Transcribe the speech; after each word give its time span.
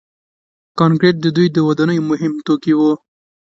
کانکریټ 0.79 1.15
د 1.21 1.27
دوی 1.35 1.47
د 1.51 1.57
ودانیو 1.67 2.07
مهم 2.11 2.33
توکي 2.45 2.73
وو. 2.77 2.91